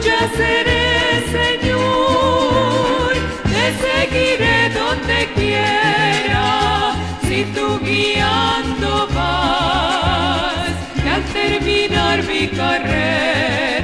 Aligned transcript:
tuya 0.00 0.30
seré, 0.36 1.24
Señor. 1.36 3.12
Te 3.52 3.64
seguiré 3.84 4.58
donde 4.70 5.18
quiera, 5.34 6.94
si 7.22 7.38
tú 7.54 7.78
guiando 7.80 9.08
vas. 9.14 10.72
Y 11.04 11.08
al 11.08 11.24
terminar 11.40 12.16
mi 12.24 12.48
carrera, 12.48 13.77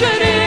should 0.00 0.39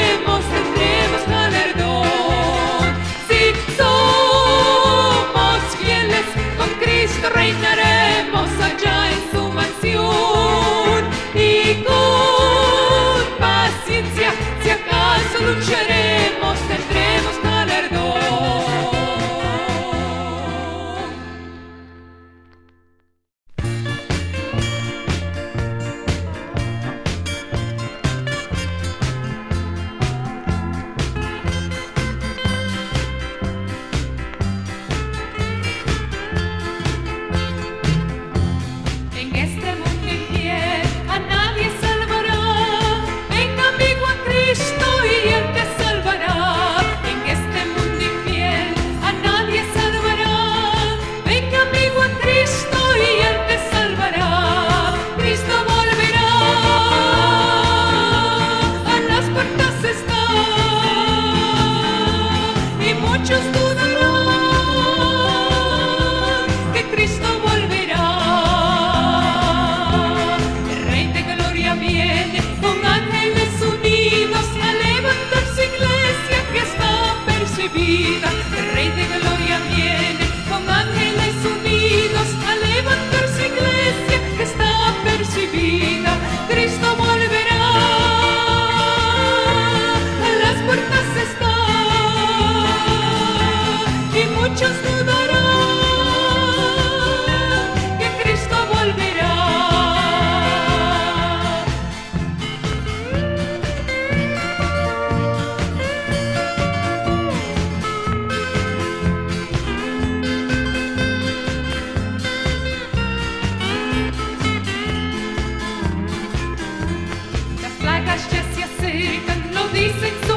these 119.74 119.96
things 119.96 120.33